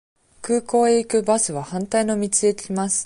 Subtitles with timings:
[0.41, 2.99] 空港へ行くバスは反対の道へ来ます。